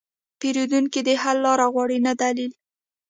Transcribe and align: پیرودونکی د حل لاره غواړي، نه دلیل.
پیرودونکی 0.39 1.01
د 1.07 1.09
حل 1.21 1.37
لاره 1.45 1.67
غواړي، 1.73 1.97
نه 2.07 2.13
دلیل. 2.21 2.51